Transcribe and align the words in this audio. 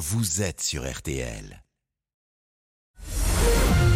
vous 0.00 0.40
êtes 0.40 0.62
sur 0.62 0.90
RTL. 0.90 1.62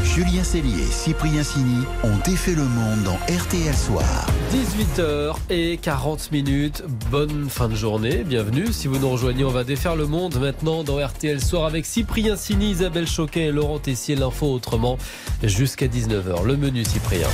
Julien 0.04 0.44
Cellier 0.44 0.82
et 0.82 0.92
Cyprien 0.92 1.42
Sini 1.42 1.82
ont 2.02 2.18
défait 2.26 2.54
le 2.54 2.64
monde 2.64 3.04
dans 3.04 3.16
RTL 3.34 3.74
Soir. 3.74 4.26
18h 4.52 5.34
et 5.48 5.78
40 5.78 6.30
minutes. 6.30 6.82
Bonne 7.10 7.48
fin 7.48 7.70
de 7.70 7.74
journée. 7.74 8.22
Bienvenue. 8.22 8.70
Si 8.70 8.86
vous 8.86 8.98
nous 8.98 9.08
rejoignez, 9.08 9.44
on 9.44 9.50
va 9.50 9.64
défaire 9.64 9.96
le 9.96 10.06
monde 10.06 10.38
maintenant 10.38 10.84
dans 10.84 11.02
RTL 11.02 11.42
Soir 11.42 11.64
avec 11.64 11.86
Cyprien 11.86 12.36
Sini, 12.36 12.72
Isabelle 12.72 13.08
Choquet 13.08 13.46
et 13.46 13.52
Laurent 13.52 13.78
Tessier. 13.78 14.14
L'info 14.14 14.52
autrement 14.52 14.98
jusqu'à 15.42 15.86
19h. 15.86 16.44
Le 16.44 16.58
menu 16.58 16.84
Cyprien. 16.84 17.28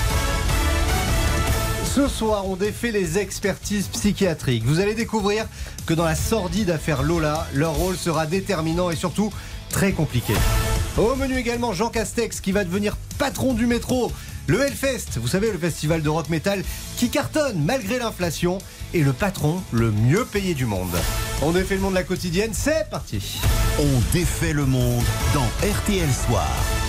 Ce 1.92 2.06
soir, 2.06 2.46
on 2.46 2.54
défait 2.54 2.92
les 2.92 3.18
expertises 3.18 3.88
psychiatriques. 3.88 4.62
Vous 4.64 4.78
allez 4.78 4.94
découvrir 4.94 5.46
que 5.86 5.94
dans 5.94 6.04
la 6.04 6.14
sordide 6.14 6.70
affaire 6.70 7.02
Lola, 7.02 7.48
leur 7.52 7.74
rôle 7.74 7.96
sera 7.96 8.26
déterminant 8.26 8.90
et 8.90 8.96
surtout 8.96 9.32
très 9.70 9.90
compliqué. 9.90 10.34
Au 10.96 11.16
menu 11.16 11.36
également 11.36 11.72
Jean 11.72 11.88
Castex 11.88 12.40
qui 12.40 12.52
va 12.52 12.62
devenir 12.62 12.96
patron 13.18 13.54
du 13.54 13.66
métro. 13.66 14.12
Le 14.46 14.60
Hellfest, 14.60 15.18
vous 15.20 15.26
savez, 15.26 15.50
le 15.50 15.58
festival 15.58 16.00
de 16.00 16.08
rock 16.08 16.28
metal 16.28 16.62
qui 16.96 17.10
cartonne 17.10 17.60
malgré 17.64 17.98
l'inflation 17.98 18.58
et 18.94 19.02
le 19.02 19.12
patron 19.12 19.60
le 19.72 19.90
mieux 19.90 20.24
payé 20.24 20.54
du 20.54 20.66
monde. 20.66 20.96
On 21.42 21.50
défait 21.50 21.74
le 21.74 21.80
monde 21.80 21.94
de 21.94 21.98
la 21.98 22.04
quotidienne, 22.04 22.52
c'est 22.52 22.88
parti. 22.88 23.40
On 23.80 24.12
défait 24.12 24.52
le 24.52 24.64
monde 24.64 25.02
dans 25.34 25.46
RTL 25.68 26.08
Soir. 26.12 26.46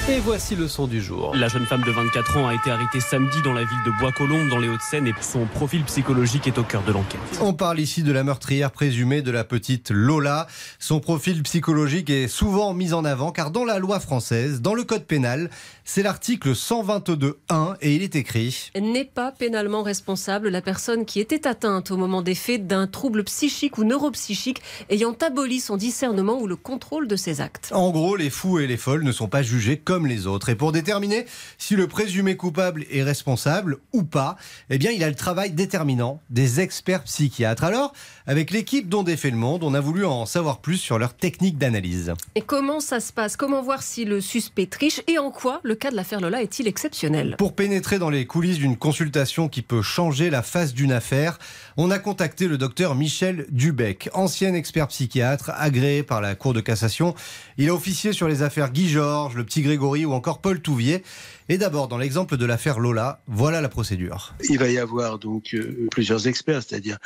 Et 0.10 0.20
voici 0.20 0.56
le 0.56 0.68
son 0.68 0.88
du 0.88 1.00
jour. 1.00 1.36
La 1.36 1.48
jeune 1.48 1.66
femme 1.68 1.84
de 1.84 1.92
24 1.92 2.38
ans 2.38 2.48
a 2.48 2.56
été 2.56 2.72
arrêtée 2.72 3.00
samedi 3.00 3.40
dans 3.44 3.54
la 3.54 3.64
ville 3.64 3.84
de 3.86 3.92
Bois-Colombes, 4.00 4.50
dans 4.50 4.58
les 4.58 4.68
Hauts-de-Seine, 4.68 5.06
et 5.06 5.14
son 5.22 5.46
profil 5.46 5.84
psychologique 5.84 6.48
est 6.48 6.58
au 6.58 6.64
cœur 6.64 6.82
de 6.82 6.92
l'enquête. 6.92 7.22
On 7.40 7.54
parle 7.54 7.80
ici 7.80 8.02
de 8.02 8.12
la 8.12 8.24
meurtrière 8.24 8.72
présumée 8.72 9.22
de 9.22 9.30
la 9.30 9.44
petite 9.44 9.92
Lola. 9.92 10.48
Son 10.80 11.00
profil 11.00 11.44
psychologique 11.44 12.10
est 12.10 12.28
souvent 12.28 12.74
mis 12.74 12.94
en 12.94 13.06
avant 13.06 13.32
car 13.32 13.52
dans 13.52 13.64
la 13.64 13.78
loi 13.78 14.00
française, 14.00 14.60
dans 14.60 14.74
le 14.74 14.84
code 14.84 15.06
pénal, 15.06 15.52
c'est 15.86 16.02
l'article 16.02 16.54
122.1 16.54 17.76
et 17.82 17.96
il 17.96 18.02
est 18.02 18.16
écrit 18.16 18.72
N'est 18.80 19.06
pas 19.06 19.32
pénalement 19.32 19.84
responsable 19.84 20.50
la 20.50 20.62
personne 20.62 21.06
qui 21.06 21.20
était 21.20 21.48
atteinte 21.48 21.92
au 21.92 21.98
moment 21.98 22.24
des 22.24 22.36
faits 22.36 22.66
d'un 22.66 22.88
trouble 22.88 23.24
psychique 23.24 23.78
ou 23.78 23.84
neuropsychique 23.84 24.64
ayant 24.90 25.16
aboli 25.22 25.60
son 25.60 25.78
discernement 25.78 26.40
ou 26.40 26.48
le 26.48 26.56
contrôle 26.56 27.08
de 27.08 27.16
ses 27.16 27.40
actes. 27.40 27.72
En 27.72 27.92
gros, 27.92 28.16
les 28.16 28.32
fous 28.32 28.58
et 28.58 28.66
les 28.66 28.78
folles 28.78 29.04
ne 29.04 29.12
sont 29.12 29.28
pas 29.28 29.44
jugés 29.44 29.78
comme 29.92 30.08
les 30.08 30.26
autres. 30.26 30.48
Et 30.48 30.56
pour 30.56 30.72
déterminer 30.72 31.26
si 31.58 31.76
le 31.76 31.86
présumé 31.86 32.38
coupable 32.38 32.86
est 32.90 33.04
responsable 33.04 33.80
ou 33.92 34.04
pas, 34.04 34.38
eh 34.70 34.78
bien, 34.78 34.90
il 34.90 35.04
a 35.04 35.10
le 35.10 35.16
travail 35.16 35.52
déterminant 35.52 36.22
des 36.30 36.62
experts 36.62 37.04
psychiatres. 37.04 37.66
Alors, 37.66 37.92
avec 38.26 38.52
l'équipe 38.52 38.88
dont 38.88 39.04
défait 39.04 39.32
le 39.32 39.36
monde, 39.36 39.66
on 39.66 39.74
a 39.74 39.82
voulu 39.82 40.06
en 40.06 40.26
savoir 40.26 40.60
plus 40.60 40.78
sur 40.78 40.98
leur 40.98 41.14
technique 41.14 41.58
d'analyse. 41.58 42.14
Et 42.36 42.42
comment 42.42 42.80
ça 42.80 43.02
se 43.02 43.12
passe? 43.12 43.36
Comment 43.36 43.62
voir 43.62 43.84
si 43.84 44.06
le 44.06 44.22
suspect 44.22 44.68
triche? 44.68 45.02
Et 45.08 45.18
en 45.18 45.30
quoi 45.30 45.60
le 45.62 45.76
cas 45.76 45.92
de 45.92 45.98
l'affaire 45.98 46.22
Lola 46.22 46.42
est-il 46.42 46.70
exceptionnel? 46.70 47.36
Pour 47.38 47.54
pénétrer 47.54 48.00
dans 48.00 48.10
les 48.10 48.26
coulisses 48.26 48.60
d'une 48.60 48.78
consultation 48.78 49.50
qui 49.50 49.62
peut 49.62 49.82
changer 49.82 50.30
la 50.30 50.42
face 50.42 50.74
d'une 50.74 50.94
affaire, 50.94 51.38
on 51.84 51.90
a 51.90 51.98
contacté 51.98 52.48
le 52.48 52.60
docteur 52.60 52.94
Michel 52.94 53.48
Dubec, 53.50 54.08
ancien 54.14 54.54
expert 54.54 54.88
psychiatre 54.90 55.50
agréé 55.56 56.04
par 56.04 56.22
la 56.22 56.36
Cour 56.36 56.54
de 56.54 56.62
cassation. 56.62 57.16
Il 57.58 57.70
a 57.70 57.74
officié 57.74 58.14
sur 58.14 58.28
les 58.28 58.44
affaires 58.44 58.72
Guy 58.72 58.88
Georges, 58.88 59.36
le 59.36 59.44
petit 59.44 59.64
Grégory 59.64 60.06
ou 60.06 60.14
encore 60.14 60.42
Paul 60.42 60.62
Touvier. 60.62 61.02
Et 61.50 61.58
d'abord, 61.58 61.90
dans 61.90 61.98
l'exemple 61.98 62.38
de 62.38 62.46
l'affaire 62.46 62.80
Lola, 62.80 63.20
voilà 63.28 63.60
la 63.60 63.68
procédure. 63.68 64.34
Il 64.50 64.58
va 64.58 64.70
y 64.70 64.78
avoir 64.78 65.20
donc 65.20 65.54
euh, 65.54 65.88
plusieurs 65.92 66.28
experts, 66.28 66.64
c'est-à-dire 66.64 66.98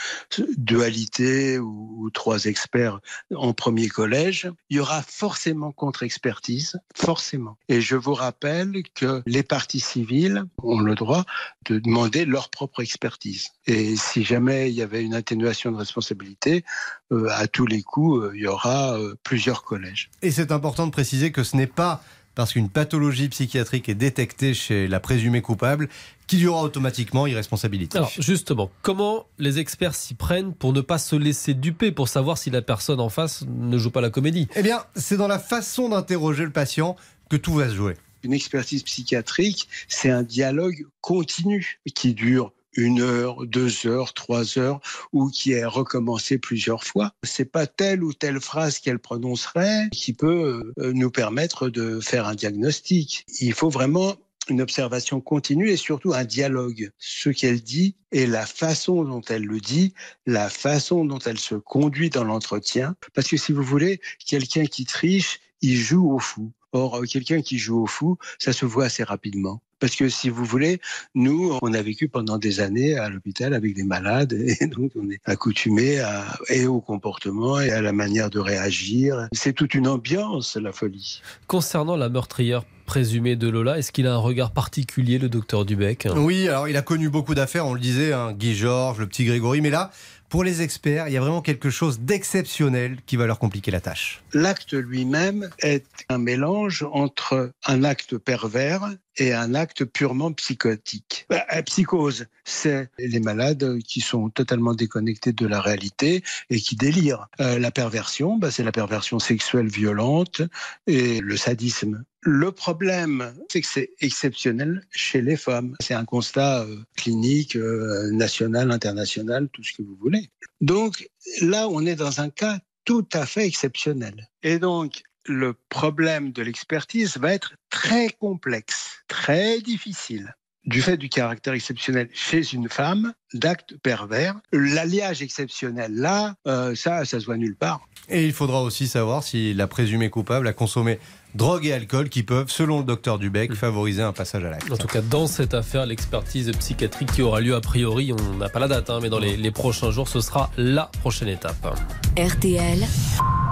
dualité 0.57 1.57
ou, 1.57 1.95
ou, 1.97 2.09
trois 2.11 2.45
experts 2.45 2.99
en 3.33 3.53
premier 3.53 3.87
collège. 3.87 4.51
Il 4.69 4.77
y 4.77 4.79
aura 4.79 5.01
forcément 5.01 5.71
contre-expertise, 5.71 6.77
forcément. 6.93 7.57
Et 7.69 7.81
je 7.81 7.95
vous 7.95 8.13
rappelle 8.13 8.83
que 8.93 9.23
les 9.25 9.41
parties 9.41 9.79
civiles 9.79 10.43
ont 10.61 10.79
le 10.79 10.93
droit 10.93 11.23
de 11.67 11.79
demander 11.79 12.25
leur 12.25 12.49
propre 12.49 12.81
expertise. 12.81 13.49
Et 13.65 13.95
si 13.95 14.23
jamais 14.23 14.64
il 14.67 14.75
y 14.75 14.81
avait 14.81 15.03
une 15.03 15.13
atténuation 15.13 15.71
de 15.71 15.77
responsabilité, 15.77 16.63
euh, 17.11 17.27
à 17.31 17.47
tous 17.47 17.65
les 17.65 17.81
coups, 17.81 18.23
euh, 18.23 18.31
il 18.35 18.41
y 18.41 18.47
aura 18.47 18.97
euh, 18.97 19.15
plusieurs 19.23 19.63
collèges. 19.63 20.09
Et 20.21 20.31
c'est 20.31 20.51
important 20.51 20.85
de 20.85 20.91
préciser 20.91 21.31
que 21.31 21.43
ce 21.43 21.55
n'est 21.55 21.67
pas 21.67 22.03
parce 22.35 22.51
qu'une 22.51 22.69
pathologie 22.69 23.29
psychiatrique 23.29 23.87
est 23.89 23.95
détectée 23.95 24.53
chez 24.53 24.87
la 24.87 24.99
présumée 24.99 25.41
coupable 25.41 25.87
qu'il 26.27 26.39
y 26.39 26.47
aura 26.47 26.63
automatiquement 26.63 27.27
irresponsabilité. 27.27 27.97
Alors 27.97 28.11
justement, 28.19 28.69
comment 28.81 29.25
les 29.39 29.59
experts 29.59 29.95
s'y 29.95 30.15
prennent 30.15 30.53
pour 30.53 30.73
ne 30.73 30.81
pas 30.81 30.97
se 30.97 31.15
laisser 31.15 31.53
duper, 31.53 31.91
pour 31.91 32.09
savoir 32.09 32.37
si 32.37 32.49
la 32.49 32.61
personne 32.61 32.99
en 32.99 33.09
face 33.09 33.45
ne 33.47 33.77
joue 33.77 33.91
pas 33.91 34.01
la 34.01 34.09
comédie? 34.09 34.47
Eh 34.55 34.63
bien, 34.63 34.83
c'est 34.95 35.17
dans 35.17 35.29
la 35.29 35.39
façon 35.39 35.89
d'interroger 35.89 36.43
le 36.43 36.51
patient 36.51 36.97
que 37.29 37.37
tout 37.37 37.53
va 37.53 37.69
se 37.69 37.75
jouer. 37.75 37.95
Une 38.23 38.33
expertise 38.33 38.83
psychiatrique, 38.83 39.69
c'est 39.87 40.09
un 40.09 40.23
dialogue 40.23 40.87
continu 40.99 41.79
qui 41.93 42.13
dure 42.13 42.53
une 42.75 43.01
heure, 43.01 43.45
deux 43.45 43.87
heures, 43.87 44.13
trois 44.13 44.57
heures, 44.57 44.79
ou 45.13 45.29
qui 45.29 45.53
est 45.53 45.65
recommencé 45.65 46.37
plusieurs 46.37 46.83
fois. 46.83 47.13
C'est 47.23 47.51
pas 47.51 47.67
telle 47.67 48.03
ou 48.03 48.13
telle 48.13 48.39
phrase 48.39 48.79
qu'elle 48.79 48.99
prononcerait 48.99 49.89
qui 49.91 50.13
peut 50.13 50.73
nous 50.77 51.11
permettre 51.11 51.69
de 51.69 51.99
faire 51.99 52.27
un 52.27 52.35
diagnostic. 52.35 53.25
Il 53.39 53.53
faut 53.53 53.69
vraiment 53.69 54.15
une 54.49 54.61
observation 54.61 55.21
continue 55.21 55.69
et 55.69 55.77
surtout 55.77 56.13
un 56.13 56.23
dialogue. 56.23 56.91
Ce 56.99 57.29
qu'elle 57.29 57.61
dit 57.61 57.95
et 58.11 58.27
la 58.27 58.45
façon 58.45 59.03
dont 59.03 59.21
elle 59.21 59.43
le 59.43 59.59
dit, 59.59 59.93
la 60.25 60.49
façon 60.49 61.05
dont 61.05 61.19
elle 61.19 61.39
se 61.39 61.55
conduit 61.55 62.09
dans 62.09 62.23
l'entretien. 62.23 62.95
Parce 63.13 63.27
que 63.27 63.37
si 63.37 63.51
vous 63.51 63.63
voulez, 63.63 63.99
quelqu'un 64.25 64.65
qui 64.65 64.85
triche, 64.85 65.39
il 65.61 65.77
joue 65.77 66.11
au 66.11 66.19
fou. 66.19 66.51
Or, 66.73 67.01
quelqu'un 67.09 67.41
qui 67.41 67.57
joue 67.57 67.83
au 67.83 67.87
fou, 67.87 68.17
ça 68.37 68.53
se 68.53 68.65
voit 68.65 68.85
assez 68.85 69.03
rapidement. 69.03 69.61
Parce 69.79 69.95
que 69.95 70.09
si 70.09 70.29
vous 70.29 70.45
voulez, 70.45 70.79
nous, 71.13 71.57
on 71.61 71.73
a 71.73 71.81
vécu 71.81 72.07
pendant 72.07 72.37
des 72.37 72.59
années 72.59 72.97
à 72.97 73.09
l'hôpital 73.09 73.53
avec 73.53 73.75
des 73.75 73.83
malades 73.83 74.33
et 74.61 74.67
donc 74.67 74.91
on 74.95 75.09
est 75.09 75.19
accoutumé 75.25 75.99
à, 75.99 76.25
et 76.49 76.65
au 76.65 76.81
comportement 76.81 77.59
et 77.59 77.71
à 77.71 77.81
la 77.81 77.91
manière 77.91 78.29
de 78.29 78.39
réagir. 78.39 79.27
C'est 79.33 79.53
toute 79.53 79.73
une 79.73 79.87
ambiance, 79.87 80.55
la 80.55 80.71
folie. 80.71 81.21
Concernant 81.47 81.95
la 81.95 82.09
meurtrière 82.09 82.63
présumée 82.85 83.35
de 83.35 83.49
Lola, 83.49 83.79
est-ce 83.79 83.91
qu'il 83.91 84.07
a 84.07 84.13
un 84.13 84.17
regard 84.17 84.51
particulier, 84.51 85.17
le 85.17 85.27
docteur 85.27 85.65
Dubec? 85.65 86.07
Oui, 86.15 86.47
alors 86.47 86.67
il 86.67 86.77
a 86.77 86.81
connu 86.81 87.09
beaucoup 87.09 87.33
d'affaires, 87.33 87.65
on 87.65 87.73
le 87.73 87.79
disait, 87.79 88.13
hein, 88.13 88.33
Guy 88.33 88.55
Georges, 88.55 88.99
le 88.99 89.07
petit 89.07 89.25
Grégory, 89.25 89.61
mais 89.61 89.71
là, 89.71 89.91
pour 90.29 90.43
les 90.43 90.61
experts, 90.61 91.07
il 91.07 91.13
y 91.13 91.17
a 91.17 91.21
vraiment 91.21 91.41
quelque 91.41 91.69
chose 91.69 91.99
d'exceptionnel 91.99 92.97
qui 93.05 93.15
va 93.15 93.25
leur 93.25 93.39
compliquer 93.39 93.71
la 93.71 93.81
tâche. 93.81 94.23
L'acte 94.33 94.73
lui-même 94.73 95.49
est 95.59 95.85
un 96.09 96.17
mélange 96.17 96.85
entre 96.91 97.51
un 97.65 97.83
acte 97.83 98.17
pervers 98.17 98.89
et 99.17 99.33
un 99.33 99.55
acte 99.55 99.85
purement 99.85 100.31
psychotique. 100.33 101.25
La 101.29 101.63
psychose, 101.63 102.25
c'est 102.43 102.89
les 102.99 103.19
malades 103.19 103.79
qui 103.79 104.01
sont 104.01 104.29
totalement 104.29 104.73
déconnectés 104.73 105.33
de 105.33 105.47
la 105.47 105.61
réalité 105.61 106.23
et 106.49 106.59
qui 106.59 106.75
délirent. 106.75 107.27
Euh, 107.39 107.59
la 107.59 107.71
perversion, 107.71 108.37
bah, 108.37 108.51
c'est 108.51 108.63
la 108.63 108.71
perversion 108.71 109.19
sexuelle 109.19 109.67
violente 109.67 110.41
et 110.87 111.19
le 111.21 111.37
sadisme. 111.37 112.03
Le 112.21 112.51
problème, 112.51 113.33
c'est 113.49 113.61
que 113.61 113.67
c'est 113.67 113.91
exceptionnel 113.99 114.81
chez 114.89 115.21
les 115.21 115.37
femmes. 115.37 115.75
C'est 115.79 115.93
un 115.93 116.05
constat 116.05 116.63
euh, 116.63 116.77
clinique, 116.97 117.55
euh, 117.55 118.09
national, 118.11 118.71
international, 118.71 119.47
tout 119.53 119.63
ce 119.63 119.73
que 119.73 119.83
vous 119.83 119.95
voulez. 119.95 120.29
Donc 120.59 121.07
là, 121.41 121.67
on 121.69 121.85
est 121.85 121.95
dans 121.95 122.21
un 122.21 122.29
cas 122.29 122.59
tout 122.83 123.07
à 123.13 123.25
fait 123.25 123.45
exceptionnel. 123.45 124.29
Et 124.43 124.59
donc, 124.59 125.03
le 125.27 125.55
problème 125.69 126.31
de 126.31 126.41
l'expertise 126.41 127.17
va 127.17 127.33
être 127.33 127.55
très 127.69 128.09
complexe, 128.09 129.03
très 129.07 129.59
difficile. 129.61 130.35
Du 130.65 130.81
fait 130.81 130.97
du 130.97 131.09
caractère 131.09 131.53
exceptionnel 131.53 132.09
chez 132.11 132.53
une 132.53 132.69
femme, 132.69 133.13
d'actes 133.33 133.77
pervers, 133.83 134.35
l'alliage 134.51 135.21
exceptionnel 135.21 135.93
là, 135.93 136.35
euh, 136.47 136.73
ça, 136.73 137.05
ça 137.05 137.19
se 137.19 137.25
voit 137.25 137.37
nulle 137.37 137.55
part. 137.55 137.87
Et 138.09 138.25
il 138.25 138.33
faudra 138.33 138.61
aussi 138.61 138.87
savoir 138.87 139.23
si 139.23 139.53
la 139.53 139.67
présumée 139.67 140.09
coupable 140.09 140.47
a 140.47 140.53
consommé 140.53 140.99
drogue 141.33 141.65
et 141.65 141.73
alcool 141.73 142.09
qui 142.09 142.23
peuvent, 142.23 142.49
selon 142.49 142.79
le 142.79 142.83
docteur 142.85 143.19
Dubec, 143.19 143.53
favoriser 143.53 144.01
un 144.01 144.13
passage 144.13 144.43
à 144.45 144.49
l'acte. 144.49 144.71
En 144.71 144.77
tout 144.77 144.87
cas, 144.87 145.01
dans 145.01 145.27
cette 145.27 145.53
affaire, 145.53 145.85
l'expertise 145.85 146.51
psychiatrique 146.59 147.11
qui 147.11 147.21
aura 147.21 147.41
lieu 147.41 147.55
a 147.55 147.61
priori, 147.61 148.13
on 148.13 148.37
n'a 148.37 148.49
pas 148.49 148.59
la 148.59 148.67
date, 148.67 148.89
hein, 148.89 148.99
mais 149.01 149.09
dans 149.09 149.19
les, 149.19 149.35
les, 149.37 149.51
prochains 149.51 149.91
jours, 149.91 150.07
ce 150.07 150.21
sera 150.21 150.51
la 150.57 150.89
prochaine 151.01 151.29
étape. 151.29 151.77
RTL 152.17 152.85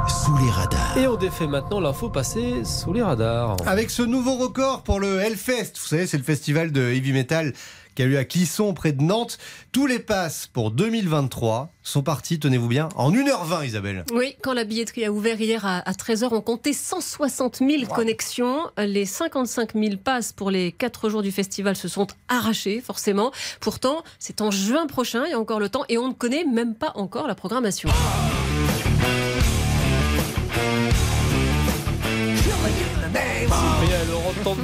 sous 0.08 0.38
les 0.38 0.50
radars. 0.50 0.98
Et 0.98 1.08
on 1.08 1.16
défait 1.16 1.48
maintenant 1.48 1.80
l'info 1.80 2.10
passée 2.10 2.64
sous 2.64 2.94
les 2.94 3.02
radars. 3.02 3.58
Avec 3.66 3.90
ce 3.90 4.02
nouveau 4.02 4.36
record 4.36 4.84
pour 4.84 5.00
le 5.00 5.20
Hellfest, 5.20 5.74
vous 5.82 5.88
savez, 5.88 6.08
c'est 6.08 6.18
le 6.18 6.24
festival 6.24 6.72
de 6.72 6.82
heavy 6.82 7.14
metal 7.14 7.54
qui 7.96 8.02
a 8.02 8.06
lieu 8.06 8.18
à 8.18 8.26
Clisson, 8.26 8.74
près 8.74 8.92
de 8.92 9.04
Nantes. 9.04 9.38
Tous 9.72 9.88
les 9.88 10.00
passes 10.00 10.48
pour 10.48 10.72
2023 10.72 11.74
sont 11.82 12.04
partis, 12.04 12.40
tenez-vous 12.40 12.68
bien, 12.68 12.90
en 12.96 13.12
1h20, 13.12 13.66
Isabelle. 13.66 14.06
Oui, 14.14 14.36
quand 14.42 14.54
la 14.54 14.64
billetterie 14.64 15.06
a 15.06 15.12
ouvert 15.12 15.40
hier 15.40 15.66
à, 15.66 15.82
13h, 15.92 16.30
on 16.32 16.42
comptait 16.42 16.74
160 16.74 17.58
000 17.58 17.72
wow. 17.72 17.88
connexions. 17.88 18.60
Les 18.78 19.06
55 19.06 19.74
000 19.74 19.98
passes 20.04 20.32
pour 20.32 20.52
les 20.52 20.72
4 20.72 21.10
jours 21.10 21.22
du 21.22 21.32
festival 21.32 21.76
se 21.76 21.88
sont 21.88 22.08
arrachées, 22.28 22.82
forcément. 22.82 23.32
Pourtant, 23.60 24.04
c'est 24.20 24.42
en 24.42 24.52
juin 24.52 24.88
prochain, 24.88 25.26
il 25.26 25.32
y 25.32 25.34
a 25.34 25.40
encore 25.40 25.60
le 25.60 25.70
temps, 25.70 25.84
et 25.90 25.98
on 25.98 26.08
ne 26.08 26.14
connaît 26.14 26.46
même 26.46 26.76
pas 26.76 26.92
encore 26.96 27.28
la 27.28 27.36
programmation. 27.36 27.90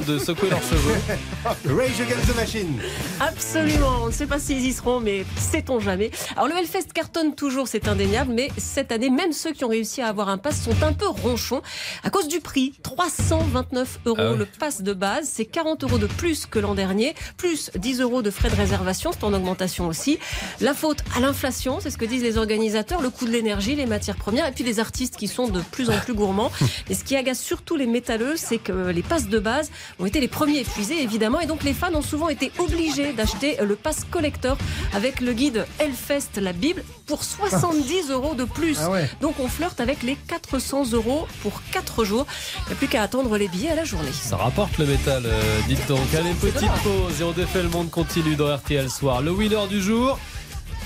De 0.06 0.18
secouer 0.18 0.50
leurs 0.50 0.62
cheveux. 0.62 0.94
Rage 1.76 2.00
Against 2.00 2.32
the 2.32 2.36
Machine. 2.36 2.80
Absolument, 3.20 4.02
on 4.02 4.06
ne 4.06 4.12
sait 4.12 4.26
pas 4.26 4.38
s'ils 4.38 4.64
y 4.64 4.72
seront, 4.72 5.00
mais 5.00 5.24
sait-on 5.36 5.80
jamais. 5.80 6.10
Alors 6.36 6.48
le 6.48 6.56
Hellfest 6.56 6.92
cartonne 6.94 7.34
toujours, 7.34 7.68
c'est 7.68 7.88
indéniable, 7.88 8.32
mais 8.34 8.48
cette 8.56 8.92
année, 8.92 9.10
même 9.10 9.32
ceux 9.32 9.52
qui 9.52 9.64
ont 9.64 9.68
réussi 9.68 10.00
à 10.02 10.08
avoir 10.08 10.28
un 10.28 10.38
pass 10.38 10.62
sont 10.62 10.82
un 10.82 10.92
peu 10.92 11.06
ronchons 11.06 11.62
à 12.02 12.10
cause 12.10 12.28
du 12.28 12.40
prix. 12.40 12.74
329 12.82 14.00
euros 14.06 14.16
Ah 14.18 14.30
ouais. 14.32 14.38
le 14.38 14.46
pass 14.46 14.82
de 14.82 14.92
base, 14.92 15.28
c'est 15.32 15.44
40 15.44 15.84
euros 15.84 15.98
de 15.98 16.06
plus 16.06 16.46
que 16.46 16.58
l'an 16.58 16.74
dernier, 16.74 17.14
plus 17.36 17.70
10 17.76 18.00
euros 18.00 18.22
de 18.22 18.30
frais 18.30 18.50
de 18.50 18.56
réservation, 18.56 19.10
c'est 19.12 19.24
en 19.24 19.32
augmentation 19.32 19.86
aussi. 19.86 20.18
La 20.60 20.74
faute 20.74 20.98
à 21.16 21.20
l'inflation, 21.20 21.78
c'est 21.80 21.90
ce 21.90 21.98
que 21.98 22.04
disent 22.04 22.22
les 22.22 22.38
organisateurs, 22.38 23.00
le 23.02 23.10
coût 23.10 23.24
de 23.26 23.30
l'énergie, 23.30 23.74
les 23.74 23.86
matières 23.86 24.16
premières, 24.16 24.46
et 24.46 24.52
puis 24.52 24.64
les 24.64 24.80
artistes 24.80 25.16
qui 25.16 25.28
sont 25.28 25.48
de 25.48 25.60
plus 25.60 25.90
en 25.90 25.98
plus 25.98 26.14
gourmands. 26.14 26.50
Et 26.90 26.94
ce 26.94 27.04
qui 27.04 27.16
agace 27.16 27.40
surtout 27.40 27.76
les 27.76 27.86
métalleux, 27.86 28.34
c'est 28.36 28.58
que 28.58 28.88
les 28.90 29.02
passes 29.02 29.28
de 29.28 29.38
base 29.38 29.70
ont 30.00 30.06
été 30.06 30.20
les 30.20 30.28
premiers 30.28 30.60
épuisés, 30.60 31.02
évidemment, 31.02 31.40
et 31.40 31.46
donc 31.46 31.62
les 31.62 31.74
fans 31.74 31.94
ont 31.94 32.02
souvent 32.02 32.28
été 32.28 32.50
obligés 32.58 33.12
d'acheter 33.12 33.56
le 33.62 33.76
pass 33.76 34.04
collector 34.10 34.56
avec 34.94 35.20
le 35.20 35.32
guide 35.32 35.66
Hellfest, 35.78 36.40
la 36.40 36.52
Bible, 36.52 36.82
pour 37.06 37.24
70 37.24 38.10
euros 38.10 38.34
de 38.34 38.44
plus. 38.44 38.78
Ah 38.80 38.90
ouais. 38.90 39.10
Donc 39.20 39.34
on 39.40 39.48
flirte 39.48 39.80
avec 39.80 40.02
les 40.02 40.16
400 40.16 40.92
euros 40.92 41.26
pour 41.42 41.60
4 41.72 42.04
jours. 42.04 42.26
Il 42.66 42.68
n'y 42.68 42.72
a 42.72 42.76
plus 42.76 42.88
qu'à 42.88 43.02
attendre 43.02 43.36
les 43.36 43.48
billets 43.48 43.70
à 43.70 43.74
la 43.74 43.84
journée. 43.84 44.12
Ça 44.12 44.36
rapporte 44.36 44.78
le 44.78 44.86
métal, 44.86 45.22
euh, 45.26 45.60
dites 45.68 45.86
donc. 45.88 46.00
Allez, 46.16 46.32
petite 46.34 46.70
pause 46.82 47.20
et 47.20 47.24
on 47.24 47.32
défait 47.32 47.62
le 47.62 47.68
monde 47.68 47.90
continue 47.90 48.36
dans 48.36 48.54
RTL 48.54 48.88
Soir. 48.90 49.22
Le 49.22 49.30
winner 49.30 49.66
du 49.68 49.80
jour, 49.80 50.18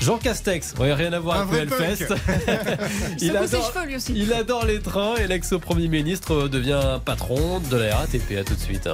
Jean 0.04 0.18
Castex. 0.18 0.74
Ouais, 0.78 0.92
rien 0.92 1.14
à 1.14 1.18
voir 1.18 1.40
Un 1.40 1.48
avec 1.48 1.72
Hellfest. 1.72 2.14
Il 3.20 3.28
il, 3.28 3.36
adore, 3.36 3.72
cheveux 3.72 3.86
lui 3.86 3.96
aussi. 3.96 4.12
il 4.14 4.34
adore 4.34 4.66
les 4.66 4.78
trains 4.78 5.14
et 5.16 5.26
l'ex-premier 5.26 5.88
ministre 5.88 6.46
devient 6.46 7.00
patron 7.02 7.60
de 7.70 7.76
la 7.78 7.96
RATP. 7.96 8.36
À 8.38 8.44
tout 8.44 8.54
de 8.54 8.60
suite. 8.60 8.86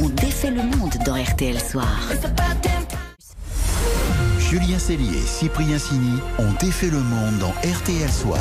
On 0.00 0.08
défait 0.08 0.50
le 0.50 0.62
monde 0.62 0.94
dans 1.06 1.14
RTL 1.14 1.60
Soir. 1.60 2.00
Julien 4.54 4.78
Cellier 4.78 5.18
et 5.18 5.26
Cyprien 5.26 5.78
Sini 5.80 6.20
ont 6.38 6.52
défait 6.60 6.88
le 6.88 7.00
monde 7.00 7.38
dans 7.40 7.50
RTL 7.68 8.08
Soir. 8.08 8.38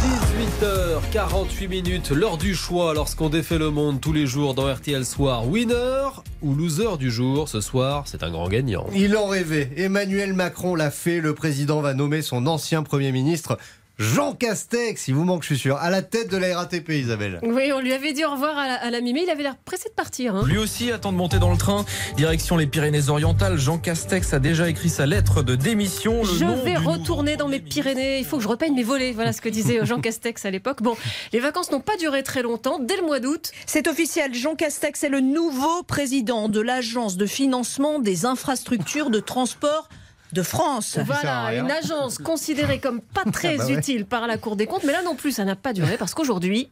18h48 0.61 1.67
minutes, 1.67 2.11
l'heure 2.11 2.37
du 2.37 2.53
choix 2.53 2.93
lorsqu'on 2.93 3.29
défait 3.29 3.57
le 3.57 3.71
monde 3.71 3.99
tous 3.99 4.13
les 4.13 4.27
jours 4.27 4.53
dans 4.53 4.71
RTL 4.71 5.05
Soir. 5.05 5.47
Winner 5.47 6.09
ou 6.43 6.53
loser 6.53 6.97
du 6.99 7.09
jour 7.09 7.49
Ce 7.49 7.61
soir, 7.61 8.03
c'est 8.05 8.21
un 8.21 8.29
grand 8.29 8.47
gagnant. 8.47 8.85
Il 8.93 9.17
en 9.17 9.25
rêvait. 9.25 9.71
Emmanuel 9.75 10.33
Macron 10.33 10.75
l'a 10.75 10.91
fait. 10.91 11.19
Le 11.19 11.33
président 11.33 11.81
va 11.81 11.95
nommer 11.95 12.21
son 12.21 12.45
ancien 12.45 12.83
Premier 12.83 13.11
ministre, 13.11 13.57
Jean 13.99 14.33
Castex. 14.33 15.07
Il 15.07 15.13
vous 15.13 15.23
manque, 15.23 15.43
je 15.43 15.47
suis 15.47 15.57
sûr, 15.57 15.77
à 15.77 15.89
la 15.91 16.01
tête 16.01 16.29
de 16.31 16.37
la 16.37 16.57
RATP, 16.57 16.89
Isabelle. 16.89 17.39
Oui, 17.43 17.71
on 17.73 17.79
lui 17.79 17.93
avait 17.93 18.11
dit 18.11 18.25
au 18.25 18.31
revoir 18.31 18.57
à 18.57 18.67
la, 18.67 18.73
à 18.75 18.89
la 18.89 19.01
mi-mai. 19.01 19.21
Il 19.25 19.29
avait 19.29 19.43
l'air 19.43 19.55
pressé 19.55 19.87
de 19.89 19.93
partir. 19.93 20.35
hein. 20.35 20.43
Lui 20.47 20.57
aussi 20.57 20.91
attend 20.91 21.11
de 21.11 21.17
monter 21.17 21.37
dans 21.37 21.51
le 21.51 21.57
train. 21.57 21.85
Direction 22.17 22.57
les 22.57 22.65
Pyrénées-Orientales. 22.65 23.57
Jean 23.57 23.77
Castex 23.77 24.33
a 24.33 24.39
déjà 24.39 24.67
écrit 24.67 24.89
sa 24.89 25.05
lettre 25.05 25.43
de 25.43 25.55
démission. 25.55 26.23
Le 26.23 26.27
Je 26.39 26.43
nom 26.43 26.55
vais 26.63 26.75
retourner 26.75 27.37
dans 27.37 27.47
mes 27.47 27.59
Pyrénées. 27.59 28.17
Il 28.17 28.25
faut 28.25 28.37
que 28.37 28.43
je 28.43 28.47
repeigne 28.47 28.73
mes 28.73 28.83
volets. 28.83 29.11
Voilà 29.11 29.31
ce 29.31 29.41
que 29.41 29.49
disait 29.49 29.85
Jean 29.85 29.99
Castex 30.01 30.43
à 30.45 30.49
l'époque. 30.51 30.81
Bon, 30.81 30.97
les 31.31 31.39
vacances 31.39 31.71
n'ont 31.71 31.79
pas 31.79 31.95
duré 31.97 32.23
très 32.23 32.41
longtemps. 32.41 32.79
Dès 32.79 32.97
le 32.97 33.03
mois 33.03 33.19
d'août, 33.19 33.51
C'est 33.67 33.87
officiel, 33.87 34.33
Jean 34.33 34.55
Castex 34.55 35.03
est 35.03 35.09
le 35.09 35.21
nouveau 35.21 35.83
président 35.83 36.49
de 36.49 36.59
l'Agence 36.61 37.15
de 37.15 37.25
financement 37.27 37.99
des 37.99 38.25
infrastructures 38.25 39.11
de 39.11 39.19
transport 39.19 39.87
de 40.33 40.41
France. 40.43 40.97
voilà, 41.05 41.45
rien. 41.45 41.63
une 41.65 41.71
agence 41.71 42.17
considérée 42.17 42.79
comme 42.79 42.99
pas 43.01 43.23
très 43.31 43.57
Bah 43.57 43.65
ouais. 43.65 43.73
utile 43.73 44.05
par 44.05 44.27
la 44.27 44.37
Cour 44.37 44.55
des 44.55 44.65
comptes. 44.65 44.83
Mais 44.83 44.91
là 44.91 45.01
non 45.03 45.15
plus, 45.15 45.31
ça 45.31 45.45
n'a 45.45 45.55
pas 45.55 45.73
duré 45.73 45.95
parce 45.97 46.13
qu'aujourd'hui, 46.13 46.69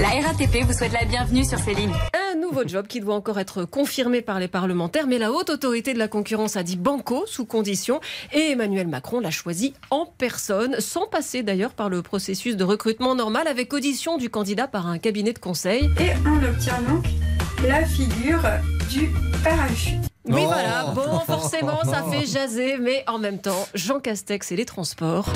La 0.00 0.08
RATP 0.08 0.62
vous 0.64 0.72
souhaite 0.72 0.92
la 0.92 1.04
bienvenue 1.06 1.44
sur 1.44 1.58
ces 1.58 1.74
lignes. 1.74 1.92
un 2.32 2.38
nouveau 2.38 2.66
job 2.66 2.86
qui 2.86 3.00
doit 3.00 3.14
encore 3.14 3.38
être 3.40 3.64
confirmé 3.64 4.20
par 4.22 4.38
les 4.38 4.48
parlementaires. 4.48 5.06
Mais 5.06 5.18
la 5.18 5.32
haute 5.32 5.50
autorité 5.50 5.94
de 5.94 5.98
la 5.98 6.08
concurrence 6.08 6.56
a 6.56 6.62
dit 6.62 6.76
banco 6.76 7.24
sous 7.26 7.44
condition. 7.46 8.00
Et 8.32 8.50
Emmanuel 8.52 8.86
Macron 8.86 9.20
l'a 9.20 9.30
choisi 9.30 9.74
en 9.90 10.06
personne, 10.06 10.76
sans 10.80 11.06
passer 11.08 11.42
d'ailleurs 11.42 11.72
par 11.72 11.88
le 11.88 12.02
processus 12.02 12.56
de 12.56 12.64
recrutement 12.64 13.14
normal 13.14 13.48
avec 13.48 13.72
audition 13.72 14.18
du 14.18 14.28
candidat 14.30 14.68
par 14.68 14.86
un 14.86 14.98
cabinet 14.98 15.32
de 15.32 15.38
conseil. 15.38 15.88
Et 16.00 16.10
on 16.26 16.44
obtient 16.44 16.80
donc 16.82 17.04
la 17.66 17.84
figure 17.84 18.42
du 18.90 19.10
parachute. 19.42 19.98
Oui, 20.28 20.42
Oh. 20.44 20.46
voilà. 20.48 20.84
Bon, 20.94 21.18
forcément, 21.26 21.80
ça 21.84 22.02
fait 22.10 22.26
jaser, 22.26 22.76
mais 22.78 23.04
en 23.06 23.18
même 23.18 23.38
temps, 23.38 23.66
Jean 23.74 23.98
Castex 24.00 24.52
et 24.52 24.56
les 24.56 24.64
transports. 24.64 25.26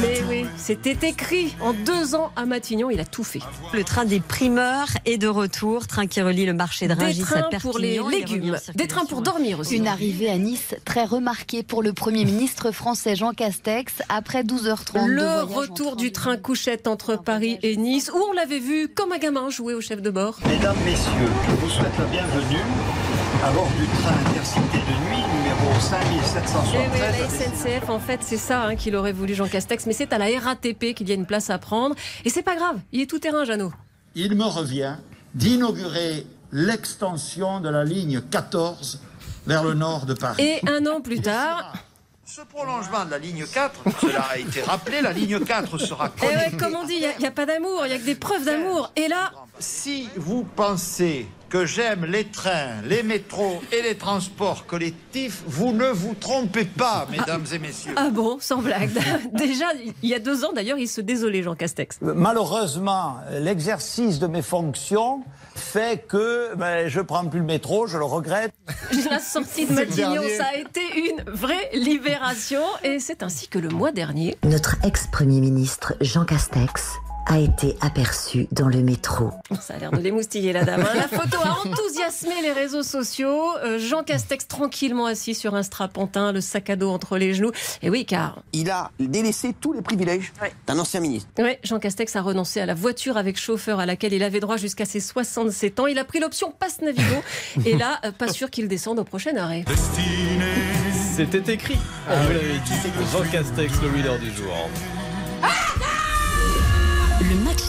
Mais 0.00 0.22
oui, 0.28 0.31
c'était 0.62 1.08
écrit. 1.08 1.54
En 1.60 1.72
deux 1.72 2.14
ans 2.14 2.30
à 2.36 2.46
Matignon, 2.46 2.88
il 2.88 3.00
a 3.00 3.04
tout 3.04 3.24
fait. 3.24 3.40
Le 3.72 3.82
train 3.82 4.04
des 4.04 4.20
primeurs 4.20 4.88
est 5.04 5.18
de 5.18 5.26
retour, 5.26 5.88
train 5.88 6.06
qui 6.06 6.22
relie 6.22 6.46
le 6.46 6.54
marché 6.54 6.86
de 6.86 6.94
Rungis 6.94 7.22
à 7.22 7.24
trains 7.24 7.42
Perpignan. 7.50 7.72
pour 7.72 7.78
les 7.78 7.98
légumes, 7.98 8.56
des 8.74 8.86
trains 8.86 9.04
pour 9.04 9.22
dormir 9.22 9.58
aussi. 9.58 9.76
Une 9.76 9.88
arrivée 9.88 10.30
à 10.30 10.38
Nice 10.38 10.76
très 10.84 11.04
remarquée 11.04 11.64
pour 11.64 11.82
le 11.82 11.92
Premier 11.92 12.24
ministre 12.24 12.70
français 12.70 13.16
Jean 13.16 13.32
Castex 13.32 14.02
après 14.08 14.44
12h30. 14.44 15.04
de 15.04 15.10
Le 15.10 15.42
retour 15.42 15.96
du 15.96 16.12
train 16.12 16.36
couchette 16.36 16.86
entre 16.86 17.16
Paris 17.16 17.58
et 17.62 17.76
Nice, 17.76 18.12
où 18.14 18.18
on 18.30 18.32
l'avait 18.32 18.60
vu 18.60 18.88
comme 18.88 19.12
un 19.12 19.18
gamin 19.18 19.50
jouer 19.50 19.74
au 19.74 19.80
chef 19.80 20.00
de 20.00 20.10
bord. 20.10 20.38
Mesdames, 20.46 20.76
Messieurs, 20.84 21.10
je 21.48 21.54
vous 21.56 21.70
souhaite 21.70 21.98
la 21.98 22.04
bienvenue 22.04 22.62
à 23.44 23.50
bord 23.50 23.68
du 23.78 23.86
train 23.86 24.14
intercité 24.30 24.78
de 24.78 25.10
nuit 25.10 25.11
numéro 25.62 25.78
Eh 25.92 26.14
oui, 26.14 26.20
5773. 26.22 27.00
la 27.00 27.28
SNCF, 27.28 27.88
en 27.88 27.98
fait, 27.98 28.20
c'est 28.22 28.36
ça 28.36 28.64
hein, 28.64 28.76
qu'il 28.76 28.96
aurait 28.96 29.12
voulu 29.12 29.34
Jean 29.34 29.48
Castex, 29.48 29.86
mais 29.86 29.92
c'est 29.92 30.12
à 30.12 30.18
la 30.18 30.26
RATP 30.40 30.94
qu'il 30.94 31.08
y 31.08 31.12
a 31.12 31.14
une 31.14 31.26
place 31.26 31.50
à 31.50 31.58
prendre. 31.58 31.94
Et 32.24 32.30
c'est 32.30 32.42
pas 32.42 32.56
grave, 32.56 32.78
il 32.92 33.00
est 33.00 33.06
tout 33.06 33.18
terrain, 33.18 33.44
Jeannot. 33.44 33.72
Il 34.14 34.34
me 34.34 34.44
revient 34.44 34.96
d'inaugurer 35.34 36.26
l'extension 36.52 37.60
de 37.60 37.68
la 37.68 37.84
ligne 37.84 38.20
14 38.20 39.00
vers 39.46 39.64
le 39.64 39.74
nord 39.74 40.06
de 40.06 40.14
Paris. 40.14 40.42
Et 40.42 40.60
un 40.68 40.84
an 40.86 41.00
plus 41.00 41.20
tard, 41.20 41.72
Ce 42.24 42.42
prolongement 42.42 43.04
de 43.04 43.10
la 43.10 43.18
ligne 43.18 43.44
4, 43.46 43.82
cela 44.00 44.22
a 44.22 44.38
été 44.38 44.62
rappelé, 44.62 45.00
la 45.02 45.12
ligne 45.12 45.40
4 45.40 45.78
sera 45.78 46.10
eh 46.16 46.26
ouais, 46.26 46.34
connectée. 46.34 46.56
comme 46.56 46.74
on 46.76 46.84
dit, 46.84 46.94
il 46.94 47.20
n'y 47.20 47.26
a, 47.26 47.30
pas 47.30 47.46
d'amour, 47.46 47.82
il 47.84 47.88
n'y 47.88 47.94
a 47.94 47.98
que 47.98 48.04
des 48.04 48.14
preuves 48.14 48.44
d'amour. 48.44 48.90
Et 48.96 49.08
là, 49.08 49.32
Si 49.58 50.08
vous 50.16 50.44
pensez 50.44 51.26
que 51.52 51.66
j'aime 51.66 52.06
les 52.06 52.24
trains, 52.24 52.80
les 52.86 53.02
métros 53.02 53.60
et 53.72 53.82
les 53.82 53.94
transports 53.94 54.64
collectifs, 54.64 55.42
vous 55.46 55.74
ne 55.74 55.84
vous 55.90 56.14
trompez 56.14 56.64
pas, 56.64 57.06
mesdames 57.10 57.44
et 57.52 57.58
messieurs. 57.58 57.92
ah 57.96 58.08
bon, 58.08 58.38
sans 58.40 58.62
blague. 58.62 58.88
Déjà, 59.34 59.66
il 60.02 60.08
y 60.08 60.14
a 60.14 60.18
deux 60.18 60.46
ans, 60.46 60.52
d'ailleurs, 60.54 60.78
il 60.78 60.88
se 60.88 61.02
désolait, 61.02 61.42
Jean 61.42 61.54
Castex. 61.54 61.98
Malheureusement, 62.00 63.16
l'exercice 63.32 64.18
de 64.18 64.28
mes 64.28 64.40
fonctions 64.40 65.24
fait 65.54 66.06
que 66.08 66.54
ben, 66.54 66.88
je 66.88 67.02
prends 67.02 67.26
plus 67.26 67.40
le 67.40 67.44
métro, 67.44 67.86
je 67.86 67.98
le 67.98 68.04
regrette. 68.04 68.54
La 69.10 69.18
sortie 69.18 69.66
de 69.66 69.74
Matignon, 69.74 70.22
ça 70.38 70.46
a 70.54 70.56
été 70.56 70.80
une 71.10 71.22
vraie 71.30 71.68
libération. 71.74 72.62
Et 72.82 72.98
c'est 72.98 73.22
ainsi 73.22 73.48
que 73.48 73.58
le 73.58 73.68
mois 73.68 73.92
dernier, 73.92 74.38
Notre 74.44 74.76
ex-premier 74.86 75.40
ministre 75.40 75.92
Jean 76.00 76.24
Castex 76.24 76.94
a 77.26 77.38
été 77.38 77.76
aperçu 77.80 78.48
dans 78.52 78.68
le 78.68 78.82
métro. 78.82 79.30
ça 79.60 79.74
a 79.74 79.78
l'air 79.78 79.90
de 79.92 79.98
l'émoustiller 79.98 80.52
la 80.52 80.64
dame. 80.64 80.80
hein. 80.82 80.94
La 80.94 81.08
photo 81.08 81.38
a 81.44 81.58
enthousiasmé 81.66 82.34
les 82.42 82.52
réseaux 82.52 82.82
sociaux. 82.82 83.42
Euh, 83.64 83.78
Jean 83.78 84.02
Castex 84.02 84.48
tranquillement 84.48 85.06
assis 85.06 85.34
sur 85.34 85.54
un 85.54 85.62
strapontin, 85.62 86.32
le 86.32 86.40
sac 86.40 86.70
à 86.70 86.76
dos 86.76 86.90
entre 86.90 87.18
les 87.18 87.34
genoux. 87.34 87.52
Et 87.82 87.90
oui, 87.90 88.04
car 88.04 88.42
Il 88.52 88.70
a 88.70 88.90
délaissé 88.98 89.54
tous 89.60 89.72
les 89.72 89.82
privilèges 89.82 90.32
d'un 90.66 90.78
ancien 90.78 91.00
ministre. 91.00 91.28
ouais, 91.38 91.58
Jean 91.62 91.78
Castex 91.78 92.14
a 92.16 92.22
renoncé 92.22 92.60
à 92.60 92.66
la 92.66 92.74
voiture 92.74 93.16
avec 93.16 93.38
chauffeur 93.38 93.78
à 93.80 93.86
laquelle 93.86 94.12
il 94.12 94.22
avait 94.22 94.40
droit 94.40 94.56
jusqu'à 94.56 94.84
ses 94.84 95.00
67 95.00 95.80
ans. 95.80 95.86
Il 95.86 95.98
a 95.98 96.04
pris 96.04 96.18
l'option 96.20 96.52
passe 96.58 96.80
Navigo. 96.80 97.22
Et 97.66 97.76
là, 97.76 98.00
euh, 98.04 98.12
pas 98.12 98.28
sûr 98.28 98.50
qu'il 98.50 98.68
descende 98.68 98.98
au 98.98 99.04
prochain 99.04 99.36
arrêt. 99.36 99.64
C'était 101.16 101.52
écrit. 101.52 101.78
Vous 102.08 102.32
dit. 102.32 103.12
Jean 103.12 103.30
Castex, 103.30 103.72
le 103.82 103.88
winner 103.88 104.18
du 104.18 104.30
jour. 104.34 104.68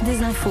Des 0.02 0.22
infos 0.24 0.50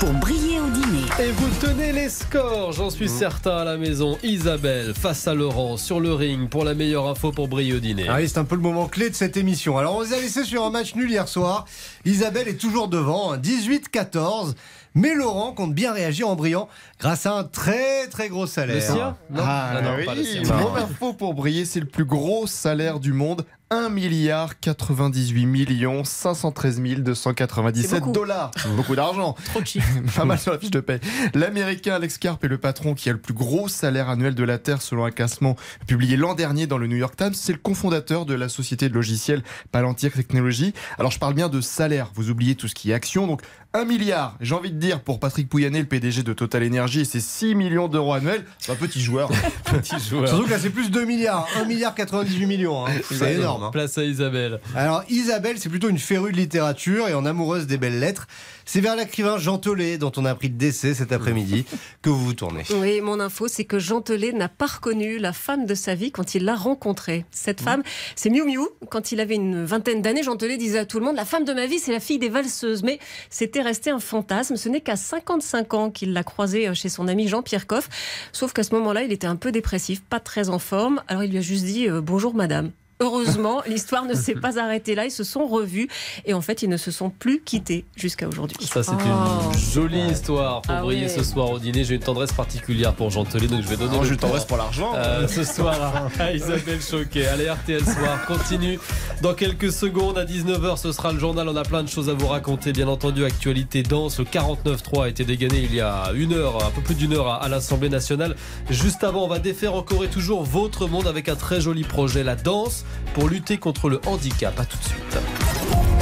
pour 0.00 0.10
briller 0.12 0.60
au 0.60 0.68
dîner. 0.68 1.04
Et 1.20 1.30
vous 1.30 1.48
tenez 1.60 1.92
les 1.92 2.08
scores, 2.10 2.72
j'en 2.72 2.90
suis 2.90 3.08
certain 3.08 3.56
à 3.58 3.64
la 3.64 3.76
maison. 3.78 4.18
Isabelle 4.22 4.92
face 4.94 5.26
à 5.26 5.34
Laurent 5.34 5.76
sur 5.78 6.00
le 6.00 6.12
ring 6.12 6.48
pour 6.50 6.64
la 6.64 6.74
meilleure 6.74 7.06
info 7.08 7.32
pour 7.32 7.48
briller 7.48 7.74
au 7.74 7.78
dîner. 7.78 8.06
Ah 8.08 8.16
oui, 8.18 8.28
c'est 8.28 8.38
un 8.38 8.44
peu 8.44 8.56
le 8.56 8.60
moment 8.62 8.88
clé 8.88 9.08
de 9.08 9.14
cette 9.14 9.36
émission. 9.38 9.78
Alors, 9.78 9.96
on 9.96 10.02
vous 10.04 10.12
a 10.12 10.16
laissé 10.18 10.44
sur 10.44 10.64
un 10.64 10.70
match 10.70 10.94
nul 10.94 11.10
hier 11.10 11.28
soir. 11.28 11.64
Isabelle 12.04 12.48
est 12.48 12.60
toujours 12.60 12.88
devant, 12.88 13.32
hein, 13.32 13.38
18-14. 13.38 14.54
Mais 14.94 15.14
Laurent 15.14 15.52
compte 15.52 15.74
bien 15.74 15.92
réagir 15.92 16.26
en 16.28 16.36
brillant 16.36 16.68
grâce 16.98 17.26
à 17.26 17.34
un 17.34 17.44
très 17.44 18.06
très 18.08 18.28
gros 18.30 18.46
salaire. 18.46 18.76
Le 18.76 18.80
sien? 18.80 19.16
Non. 19.30 19.42
Ah, 19.44 19.72
Ah 19.76 19.82
non, 19.82 19.90
oui, 19.98 20.04
pas 20.06 20.14
le 20.14 20.24
sien. 20.24 20.42
mon 20.42 20.74
info 20.74 21.12
pour 21.12 21.34
briller, 21.34 21.66
c'est 21.66 21.80
le 21.80 21.86
plus 21.86 22.06
gros 22.06 22.46
salaire 22.46 22.98
du 22.98 23.12
monde. 23.12 23.44
1 23.70 23.88
milliard 23.88 24.60
98 24.60 25.44
millions 25.44 26.04
513 26.04 26.76
C'est 26.84 26.94
297 27.02 27.98
beaucoup. 28.00 28.12
dollars. 28.12 28.52
Beaucoup 28.76 28.94
d'argent. 28.94 29.34
Trop 29.46 29.64
chiffres. 29.64 29.88
Pas 30.16 30.24
mal 30.24 30.38
sur 30.38 30.52
la 30.52 30.58
fiche 30.60 30.70
de 30.70 30.78
paie. 30.78 31.00
L'américain 31.34 31.94
Alex 31.94 32.18
Karp 32.18 32.44
est 32.44 32.48
le 32.48 32.58
patron 32.58 32.94
qui 32.94 33.08
a 33.10 33.12
le 33.12 33.18
plus 33.18 33.34
gros 33.34 33.66
salaire 33.68 34.08
annuel 34.08 34.36
de 34.36 34.44
la 34.44 34.58
Terre 34.58 34.82
selon 34.82 35.04
un 35.04 35.10
classement 35.10 35.56
publié 35.88 36.16
l'an 36.16 36.34
dernier 36.34 36.68
dans 36.68 36.78
le 36.78 36.86
New 36.86 36.96
York 36.96 37.16
Times. 37.16 37.34
C'est 37.34 37.52
le 37.54 37.58
cofondateur 37.58 38.24
de 38.24 38.34
la 38.34 38.48
société 38.48 38.88
de 38.88 38.94
logiciels 38.94 39.42
Palantir 39.72 40.12
Technologies. 40.12 40.72
Alors 40.98 41.10
je 41.10 41.18
parle 41.18 41.34
bien 41.34 41.48
de 41.48 41.60
salaire. 41.60 42.12
Vous 42.14 42.30
oubliez 42.30 42.54
tout 42.54 42.68
ce 42.68 42.74
qui 42.76 42.92
est 42.92 42.94
action. 42.94 43.26
Donc 43.26 43.42
1 43.74 43.84
milliard, 43.84 44.36
j'ai 44.40 44.54
envie 44.54 44.70
de 44.70 44.78
dire, 44.78 45.00
pour 45.02 45.20
Patrick 45.20 45.50
Pouyanné, 45.50 45.80
le 45.80 45.86
PDG 45.86 46.22
de 46.22 46.32
Total 46.32 46.64
Energy, 46.66 47.00
et 47.00 47.04
ses 47.04 47.20
6 47.20 47.54
millions 47.54 47.88
d'euros 47.88 48.14
annuels. 48.14 48.46
C'est 48.58 48.72
un 48.72 48.76
petit 48.76 49.02
joueur. 49.02 49.28
Petit 49.64 49.98
joueur. 49.98 50.28
Surtout 50.28 50.44
que 50.46 50.50
là, 50.50 50.58
c'est 50.58 50.70
plus 50.70 50.90
2 50.90 51.04
milliards. 51.04 51.46
1 51.60 51.64
milliard 51.66 51.94
98 51.94 52.46
millions. 52.46 52.86
hein. 52.86 52.90
C'est 53.10 53.34
énorme. 53.34 53.55
Hein. 53.62 53.70
Place 53.70 53.98
à 53.98 54.04
Isabelle. 54.04 54.60
Alors, 54.74 55.04
Isabelle, 55.08 55.58
c'est 55.58 55.68
plutôt 55.68 55.88
une 55.88 55.98
férue 55.98 56.32
de 56.32 56.36
littérature 56.36 57.08
et 57.08 57.14
en 57.14 57.26
amoureuse 57.26 57.66
des 57.66 57.78
belles 57.78 58.00
lettres. 58.00 58.26
C'est 58.68 58.80
vers 58.80 58.96
l'écrivain 58.96 59.38
Jean 59.38 59.58
Tollet, 59.58 59.96
dont 59.96 60.10
on 60.16 60.24
a 60.24 60.30
appris 60.30 60.48
le 60.48 60.54
décès 60.54 60.92
cet 60.92 61.12
après-midi, 61.12 61.64
que 62.02 62.10
vous 62.10 62.24
vous 62.24 62.34
tournez. 62.34 62.64
Oui, 62.80 63.00
mon 63.00 63.20
info, 63.20 63.46
c'est 63.46 63.64
que 63.64 63.78
Jean 63.78 64.00
Telet 64.00 64.32
n'a 64.32 64.48
pas 64.48 64.66
reconnu 64.66 65.18
la 65.18 65.32
femme 65.32 65.66
de 65.66 65.74
sa 65.74 65.94
vie 65.94 66.10
quand 66.10 66.34
il 66.34 66.44
l'a 66.44 66.56
rencontrée. 66.56 67.24
Cette 67.30 67.60
femme, 67.60 67.82
c'est 68.16 68.28
Miu 68.28 68.44
Miu. 68.44 68.66
Quand 68.90 69.12
il 69.12 69.20
avait 69.20 69.36
une 69.36 69.64
vingtaine 69.64 70.02
d'années, 70.02 70.24
Jean 70.24 70.36
Telet 70.36 70.56
disait 70.56 70.78
à 70.78 70.84
tout 70.84 70.98
le 70.98 71.04
monde 71.04 71.14
La 71.14 71.24
femme 71.24 71.44
de 71.44 71.52
ma 71.52 71.66
vie, 71.66 71.78
c'est 71.78 71.92
la 71.92 72.00
fille 72.00 72.18
des 72.18 72.28
valseuses. 72.28 72.82
Mais 72.82 72.98
c'était 73.30 73.62
resté 73.62 73.90
un 73.90 74.00
fantasme. 74.00 74.56
Ce 74.56 74.68
n'est 74.68 74.80
qu'à 74.80 74.96
55 74.96 75.74
ans 75.74 75.90
qu'il 75.90 76.12
l'a 76.12 76.24
croisée 76.24 76.68
euh, 76.68 76.74
chez 76.74 76.88
son 76.88 77.06
ami 77.06 77.28
Jean-Pierre 77.28 77.68
Coff. 77.68 77.88
Sauf 78.32 78.52
qu'à 78.52 78.64
ce 78.64 78.74
moment-là, 78.74 79.02
il 79.02 79.12
était 79.12 79.28
un 79.28 79.36
peu 79.36 79.52
dépressif, 79.52 80.02
pas 80.02 80.20
très 80.20 80.48
en 80.48 80.58
forme. 80.58 81.02
Alors 81.06 81.22
il 81.22 81.30
lui 81.30 81.38
a 81.38 81.42
juste 81.42 81.64
dit 81.64 81.88
euh, 81.88 82.00
Bonjour 82.00 82.34
madame. 82.34 82.72
Heureusement, 83.00 83.62
l'histoire 83.66 84.04
ne 84.06 84.14
s'est 84.14 84.34
pas 84.34 84.58
arrêtée 84.58 84.94
là. 84.94 85.04
Ils 85.04 85.10
se 85.10 85.22
sont 85.24 85.46
revus 85.46 85.86
et 86.24 86.32
en 86.32 86.40
fait, 86.40 86.62
ils 86.62 86.68
ne 86.68 86.78
se 86.78 86.90
sont 86.90 87.10
plus 87.10 87.40
quittés 87.42 87.84
jusqu'à 87.94 88.26
aujourd'hui. 88.26 88.56
Ça, 88.66 88.82
c'est 88.82 88.92
Oh. 88.92 89.50
une 89.52 89.58
jolie 89.58 90.06
histoire 90.10 90.62
pour 90.62 90.74
Ah 90.74 90.80
briller 90.80 91.02
ouais. 91.02 91.08
ce 91.08 91.22
soir 91.22 91.50
au 91.50 91.58
dîner. 91.58 91.84
J'ai 91.84 91.96
une 91.96 92.00
tendresse 92.00 92.32
particulière 92.32 92.94
pour 92.94 93.10
Jean 93.10 93.24
Telet, 93.26 93.48
donc 93.48 93.60
je 93.62 93.68
vais 93.68 93.76
donner. 93.76 93.98
J'ai 94.02 94.10
une 94.10 94.16
temps, 94.16 94.28
tendresse 94.28 94.46
pour 94.46 94.56
l'argent. 94.56 94.92
euh, 94.94 95.28
ce 95.28 95.44
soir 95.44 96.08
à, 96.18 96.32
Isabelle 96.32 96.80
Choquet. 96.80 97.26
Allez, 97.26 97.50
RTL 97.50 97.84
Soir 97.84 98.24
continue 98.26 98.78
dans 99.20 99.34
quelques 99.34 99.72
secondes. 99.72 100.16
À 100.16 100.24
19h, 100.24 100.78
ce 100.78 100.90
sera 100.92 101.12
le 101.12 101.18
journal. 101.18 101.46
On 101.50 101.56
a 101.56 101.64
plein 101.64 101.82
de 101.82 101.88
choses 101.90 102.08
à 102.08 102.14
vous 102.14 102.28
raconter. 102.28 102.72
Bien 102.72 102.88
entendu, 102.88 103.24
actualité 103.26 103.82
danse. 103.82 104.18
Le 104.18 104.24
49.3 104.24 105.04
a 105.04 105.08
été 105.08 105.24
dégainé 105.24 105.58
il 105.58 105.74
y 105.74 105.80
a 105.82 106.12
une 106.14 106.32
heure, 106.32 106.64
un 106.64 106.70
peu 106.70 106.80
plus 106.80 106.94
d'une 106.94 107.12
heure 107.12 107.28
à, 107.28 107.44
à 107.44 107.48
l'Assemblée 107.48 107.90
nationale. 107.90 108.36
Juste 108.70 109.04
avant, 109.04 109.24
on 109.24 109.28
va 109.28 109.38
défaire 109.38 109.74
encore 109.74 110.02
et 110.02 110.08
toujours 110.08 110.42
votre 110.44 110.86
monde 110.88 111.06
avec 111.06 111.28
un 111.28 111.36
très 111.36 111.60
joli 111.60 111.82
projet, 111.84 112.24
la 112.24 112.36
danse, 112.36 112.84
pour 113.14 113.28
lutter 113.28 113.58
contre 113.58 113.88
le 113.88 114.00
handicap. 114.06 114.58
À 114.58 114.64
tout 114.64 114.78
de 114.78 114.84
suite. 114.84 115.18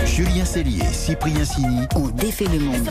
Julien 0.06 0.44
Cellier, 0.44 0.84
Cyprien 0.92 1.44
Sini 1.44 1.86
ont 1.96 2.08
défait 2.08 2.46
le 2.46 2.58
monde. 2.58 2.90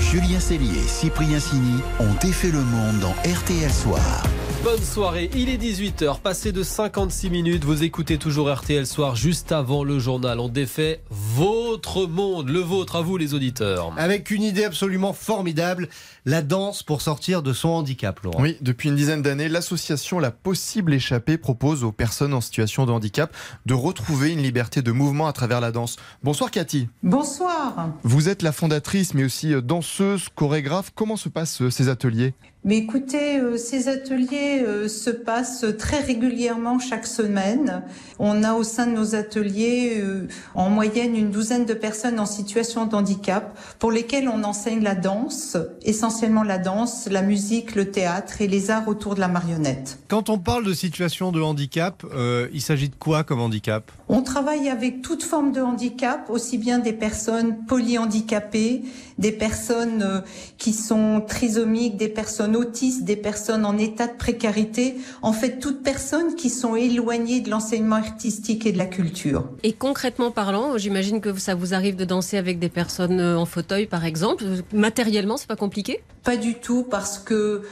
Julien 0.00 0.40
Cellier 0.40 0.78
et 0.78 0.88
Cyprien 0.88 1.40
Sini 1.40 1.80
ont 2.00 2.14
défait 2.20 2.50
le 2.50 2.60
monde 2.60 3.00
dans 3.00 3.14
RTL 3.28 3.70
Soir. 3.70 4.22
Bonne 4.64 4.82
soirée, 4.82 5.28
il 5.34 5.50
est 5.50 5.58
18h, 5.58 6.20
passé 6.20 6.50
de 6.50 6.62
56 6.62 7.28
minutes, 7.28 7.64
vous 7.64 7.82
écoutez 7.82 8.16
toujours 8.16 8.50
RTL 8.50 8.86
Soir 8.86 9.14
juste 9.14 9.52
avant 9.52 9.84
le 9.84 9.98
journal. 9.98 10.40
On 10.40 10.48
défait 10.48 11.02
votre 11.10 12.06
monde, 12.06 12.48
le 12.48 12.60
vôtre 12.60 12.96
à 12.96 13.02
vous 13.02 13.18
les 13.18 13.34
auditeurs. 13.34 13.92
Avec 13.98 14.30
une 14.30 14.42
idée 14.42 14.64
absolument 14.64 15.12
formidable, 15.12 15.90
la 16.26 16.42
danse 16.42 16.82
pour 16.82 17.02
sortir 17.02 17.42
de 17.42 17.52
son 17.52 17.68
handicap, 17.68 18.20
Laurent. 18.20 18.40
Oui, 18.40 18.56
depuis 18.60 18.88
une 18.88 18.96
dizaine 18.96 19.22
d'années, 19.22 19.48
l'association 19.48 20.18
La 20.18 20.30
Possible 20.30 20.94
Échappée 20.94 21.36
propose 21.36 21.84
aux 21.84 21.92
personnes 21.92 22.32
en 22.32 22.40
situation 22.40 22.86
de 22.86 22.92
handicap 22.92 23.34
de 23.66 23.74
retrouver 23.74 24.32
une 24.32 24.42
liberté 24.42 24.80
de 24.82 24.92
mouvement 24.92 25.26
à 25.26 25.32
travers 25.32 25.60
la 25.60 25.70
danse. 25.70 25.96
Bonsoir 26.22 26.50
Cathy. 26.50 26.88
Bonsoir. 27.02 27.90
Vous 28.02 28.28
êtes 28.28 28.42
la 28.42 28.52
fondatrice 28.52 29.14
mais 29.14 29.24
aussi 29.24 29.52
euh, 29.52 29.60
danseuse, 29.60 30.28
chorégraphe. 30.34 30.92
Comment 30.94 31.16
se 31.16 31.28
passent 31.28 31.62
euh, 31.62 31.70
ces 31.70 31.88
ateliers? 31.88 32.34
Mais 32.66 32.78
écoutez, 32.78 33.38
euh, 33.38 33.58
ces 33.58 33.88
ateliers 33.88 34.62
euh, 34.66 34.88
se 34.88 35.10
passent 35.10 35.66
très 35.78 36.00
régulièrement 36.00 36.78
chaque 36.78 37.06
semaine. 37.06 37.82
On 38.18 38.42
a 38.42 38.54
au 38.54 38.62
sein 38.62 38.86
de 38.86 38.92
nos 38.92 39.14
ateliers 39.14 40.00
euh, 40.00 40.28
en 40.54 40.70
moyenne 40.70 41.14
une 41.14 41.30
douzaine 41.30 41.66
de 41.66 41.74
personnes 41.74 42.18
en 42.18 42.24
situation 42.24 42.86
de 42.86 42.94
handicap 42.94 43.58
pour 43.78 43.92
lesquelles 43.92 44.28
on 44.28 44.44
enseigne 44.44 44.82
la 44.82 44.94
danse, 44.94 45.58
essentiellement 45.82 46.13
la 46.46 46.58
danse, 46.58 47.08
la 47.10 47.22
musique, 47.22 47.74
le 47.74 47.90
théâtre 47.90 48.40
et 48.40 48.46
les 48.46 48.70
arts 48.70 48.88
autour 48.88 49.14
de 49.14 49.20
la 49.20 49.28
marionnette. 49.28 49.98
Quand 50.08 50.28
on 50.28 50.38
parle 50.38 50.64
de 50.64 50.72
situation 50.72 51.32
de 51.32 51.40
handicap, 51.40 52.04
euh, 52.14 52.48
il 52.52 52.60
s'agit 52.60 52.88
de 52.88 52.94
quoi 52.94 53.24
comme 53.24 53.40
handicap? 53.40 53.90
On 54.08 54.22
travaille 54.22 54.68
avec 54.68 55.02
toute 55.02 55.22
forme 55.22 55.52
de 55.52 55.60
handicap, 55.60 56.28
aussi 56.28 56.58
bien 56.58 56.78
des 56.78 56.92
personnes 56.92 57.64
polyhandicapées, 57.66 58.82
des 59.18 59.32
personnes 59.32 60.02
euh, 60.02 60.20
qui 60.58 60.72
sont 60.72 61.22
trisomiques, 61.26 61.96
des 61.96 62.08
personnes 62.08 62.54
autistes, 62.54 63.04
des 63.04 63.16
personnes 63.16 63.64
en 63.64 63.78
état 63.78 64.06
de 64.06 64.16
précarité, 64.16 64.96
en 65.22 65.32
fait 65.32 65.58
toutes 65.58 65.82
personnes 65.82 66.34
qui 66.36 66.50
sont 66.50 66.76
éloignées 66.76 67.40
de 67.40 67.50
l'enseignement 67.50 67.96
artistique 67.96 68.66
et 68.66 68.72
de 68.72 68.78
la 68.78 68.86
culture. 68.86 69.48
Et 69.62 69.72
concrètement 69.72 70.30
parlant, 70.30 70.76
j'imagine 70.76 71.20
que 71.20 71.34
ça 71.38 71.54
vous 71.54 71.74
arrive 71.74 71.96
de 71.96 72.04
danser 72.04 72.36
avec 72.36 72.58
des 72.58 72.68
personnes 72.68 73.20
euh, 73.20 73.38
en 73.38 73.46
fauteuil, 73.46 73.86
par 73.86 74.04
exemple. 74.04 74.44
Matériellement, 74.72 75.36
c'est 75.36 75.48
pas 75.48 75.56
compliqué? 75.56 76.00
Pas 76.24 76.38
du 76.38 76.54
tout 76.54 76.86
parce 76.90 77.18
que 77.18 77.64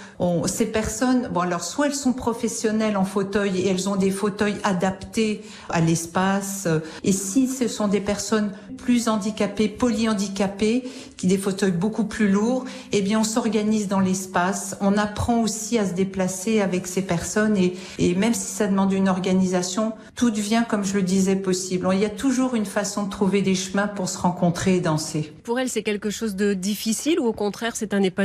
ces 0.45 0.67
personnes, 0.67 1.31
bon 1.33 1.41
alors 1.41 1.65
soit 1.65 1.87
elles 1.87 1.95
sont 1.95 2.13
professionnelles 2.13 2.99
en 2.99 3.05
fauteuil 3.05 3.59
et 3.59 3.69
elles 3.69 3.89
ont 3.89 3.97
des 3.97 4.11
fauteuils 4.11 4.57
adaptés 4.63 5.43
à 5.71 5.81
l'espace, 5.81 6.65
euh, 6.67 6.81
et 7.03 7.13
si 7.13 7.49
ce 7.49 7.67
sont 7.67 7.89
des 7.89 8.03
personnes 8.03 8.53
plus 8.77 9.09
handicapées, 9.09 9.69
polyhandicapées, 9.69 10.85
qui 11.17 11.29
des 11.29 11.39
fauteuils 11.39 11.73
beaucoup 11.73 12.05
plus 12.05 12.29
lourds, 12.29 12.65
eh 12.91 13.01
bien 13.01 13.21
on 13.21 13.25
s'organise 13.25 13.89
dans 13.89 14.01
l'espace, 14.01 14.77
on 14.83 14.99
apprend 14.99 15.41
aussi 15.41 15.79
à 15.79 15.87
se 15.87 15.95
déplacer 15.95 16.61
avec 16.61 16.87
ces 16.87 17.03
personnes 17.03 17.57
et, 17.57 17.75
et 17.99 18.15
même 18.15 18.35
si 18.35 18.53
ça 18.53 18.67
demande 18.67 18.93
une 18.93 19.09
organisation, 19.09 19.93
tout 20.15 20.31
devient 20.31 20.65
comme 20.69 20.85
je 20.85 20.95
le 20.95 21.03
disais 21.03 21.37
possible. 21.37 21.89
Il 21.93 22.01
y 22.01 22.05
a 22.05 22.11
toujours 22.11 22.55
une 22.55 22.67
façon 22.67 23.05
de 23.05 23.11
trouver 23.11 23.41
des 23.41 23.55
chemins 23.55 23.87
pour 23.87 24.09
se 24.09 24.19
rencontrer 24.19 24.77
et 24.77 24.81
danser. 24.81 25.33
Pour 25.45 25.59
elle, 25.59 25.69
c'est 25.69 25.83
quelque 25.83 26.11
chose 26.11 26.37
de 26.37 26.55
difficile 26.55 27.21
ou 27.21 27.27
au 27.27 27.33
contraire, 27.33 27.77
c'est 27.77 27.95
un 27.95 28.03
épanouissement, 28.03 28.22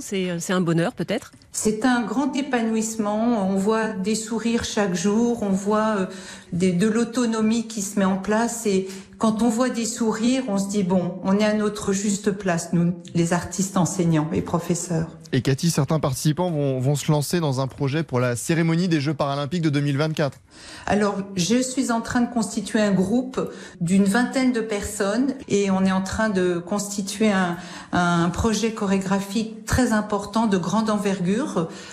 c'est 0.00 0.30
euh, 0.30 0.38
c'est 0.38 0.52
un 0.52 0.60
bonheur 0.60 0.92
peut-être? 0.92 1.32
C'est 1.52 1.84
un 1.84 2.02
grand 2.02 2.34
épanouissement. 2.36 3.48
On 3.50 3.56
voit 3.56 3.88
des 3.88 4.14
sourires 4.14 4.64
chaque 4.64 4.94
jour, 4.94 5.42
on 5.42 5.48
voit 5.50 5.96
euh, 5.98 6.06
des- 6.52 6.72
de 6.72 6.86
l'autonomie 6.88 7.66
qui 7.66 7.82
se 7.82 7.98
met 7.98 8.04
en 8.04 8.18
place 8.18 8.66
et 8.66 8.88
quand 9.18 9.42
on 9.42 9.48
voit 9.50 9.68
des 9.68 9.84
sourires, 9.84 10.44
on 10.48 10.56
se 10.56 10.68
dit 10.68 10.82
bon, 10.82 11.18
on 11.24 11.38
est 11.38 11.44
à 11.44 11.52
notre 11.52 11.92
juste 11.92 12.30
place, 12.30 12.72
nous, 12.72 12.94
les 13.14 13.32
artistes 13.34 13.76
enseignants 13.76 14.28
et 14.32 14.40
professeurs. 14.40 15.08
Et 15.32 15.42
Cathy, 15.42 15.70
certains 15.70 16.00
participants 16.00 16.50
vont, 16.50 16.80
vont 16.80 16.96
se 16.96 17.12
lancer 17.12 17.38
dans 17.38 17.60
un 17.60 17.68
projet 17.68 18.02
pour 18.02 18.18
la 18.18 18.34
cérémonie 18.34 18.88
des 18.88 19.00
Jeux 19.00 19.14
paralympiques 19.14 19.62
de 19.62 19.68
2024. 19.70 20.38
Alors, 20.86 21.18
je 21.36 21.62
suis 21.62 21.92
en 21.92 22.00
train 22.00 22.22
de 22.22 22.32
constituer 22.32 22.80
un 22.80 22.90
groupe 22.90 23.52
d'une 23.80 24.04
vingtaine 24.04 24.52
de 24.52 24.60
personnes 24.60 25.34
et 25.48 25.70
on 25.70 25.84
est 25.84 25.92
en 25.92 26.02
train 26.02 26.30
de 26.30 26.58
constituer 26.58 27.30
un, 27.30 27.56
un 27.92 28.28
projet 28.30 28.72
chorégraphique 28.72 29.66
très 29.66 29.92
important 29.92 30.46
de 30.46 30.56
grande 30.58 30.90
envergure 30.90 31.49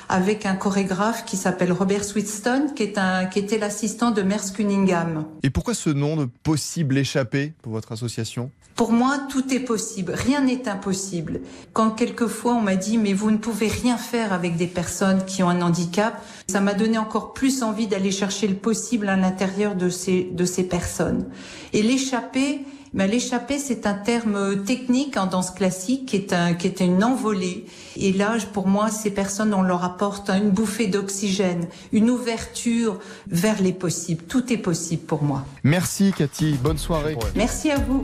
avec 0.10 0.46
un 0.46 0.56
chorégraphe 0.56 1.26
qui 1.26 1.38
s'appelle 1.38 1.72
Robert 1.72 2.04
Sweetston, 2.04 2.74
qui 2.76 2.84
est 2.84 2.98
un, 2.98 3.26
qui 3.26 3.40
était 3.40 3.58
l'assistant 3.58 4.12
de 4.12 4.22
Merce 4.22 4.52
Cunningham. 4.52 5.26
Et 5.44 5.50
pourquoi 5.50 5.74
ce 5.74 5.90
nom 5.90 6.16
de 6.16 6.26
possible 6.44 6.98
échappé 6.98 7.54
pour 7.62 7.74
votre 7.74 7.92
association? 7.92 8.52
Pour 8.76 8.92
moi, 8.92 9.18
tout 9.28 9.52
est 9.52 9.60
possible. 9.60 10.14
Rien 10.14 10.42
n'est 10.42 10.70
impossible. 10.70 11.42
Quand 11.74 11.90
quelquefois 11.90 12.54
on 12.54 12.62
m'a 12.62 12.76
dit, 12.76 13.00
mais 13.00 13.14
vous 13.14 13.32
ne 13.32 13.38
pouvez 13.38 13.70
rien 13.70 13.98
faire 13.98 14.34
avec 14.34 14.56
des 14.56 14.68
personnes 14.68 15.26
qui 15.26 15.42
ont 15.42 15.50
un 15.50 15.64
handicap, 15.64 16.24
ça 16.48 16.62
m'a 16.62 16.76
donné 16.76 17.00
encore 17.00 17.34
plus 17.34 17.64
envie 17.64 17.88
d'aller 17.88 18.12
chercher 18.12 18.48
le 18.48 18.54
possible 18.54 19.10
à 19.10 19.16
l'intérieur 19.16 19.74
de 19.76 19.90
ces, 19.90 20.30
de 20.32 20.46
ces 20.46 20.64
personnes. 20.64 21.26
Et 21.74 21.82
l'échappée, 21.82 22.66
ben, 22.94 23.10
l'échappée, 23.10 23.60
c'est 23.60 23.86
un 23.86 23.94
terme 23.94 24.64
technique 24.64 25.18
en 25.18 25.28
danse 25.28 25.52
classique 25.52 26.06
qui 26.08 26.16
est, 26.16 26.34
un, 26.34 26.54
qui 26.54 26.68
est 26.68 26.80
une 26.80 27.04
envolée. 27.04 27.66
Et 27.96 28.14
là, 28.14 28.38
pour 28.54 28.68
moi, 28.68 28.90
ces 28.90 29.12
personnes, 29.12 29.54
on 29.54 29.62
leur 29.62 29.84
apporte 29.84 30.30
une 30.30 30.50
bouffée 30.52 30.88
d'oxygène, 30.88 31.68
une 31.92 32.10
ouverture 32.10 33.00
vers 33.28 33.62
les 33.62 33.74
possibles. 33.74 34.24
Tout 34.24 34.52
est 34.52 34.58
possible 34.58 35.04
pour 35.04 35.24
moi. 35.24 35.46
Merci 35.64 36.14
Cathy, 36.18 36.54
bonne 36.54 36.78
soirée. 36.78 37.18
Merci 37.36 37.72
à 37.72 37.78
vous. 37.78 38.04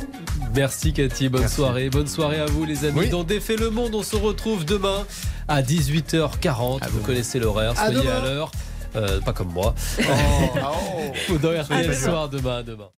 Merci 0.55 0.93
Cathy, 0.93 1.29
bonne 1.29 1.47
soirée. 1.47 1.89
Bonne 1.89 2.07
soirée 2.07 2.39
à 2.39 2.45
vous 2.45 2.65
les 2.65 2.85
amis. 2.85 2.99
Oui. 2.99 3.09
Dans 3.09 3.23
Défait 3.23 3.55
le 3.55 3.69
Monde, 3.69 3.95
on 3.95 4.03
se 4.03 4.15
retrouve 4.15 4.65
demain 4.65 5.05
à 5.47 5.61
18h40. 5.61 6.87
vous 6.89 6.99
connaissez 7.01 7.39
l'horaire, 7.39 7.71
À 7.71 7.85
soyez 7.87 8.01
demain. 8.01 8.17
à 8.21 8.25
l'heure. 8.25 8.51
Euh, 8.95 9.19
pas 9.21 9.33
comme 9.33 9.51
moi. 9.51 9.73
Ou 11.31 11.37
dans 11.37 11.49
RTL 11.61 11.95
Soir 11.95 12.29
demain, 12.29 12.61
demain. 12.63 12.89